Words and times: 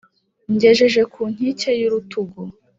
Ngejeje 0.53 1.01
ku 1.13 1.21
nkike 1.33 1.71
y’urutugu, 1.79 2.39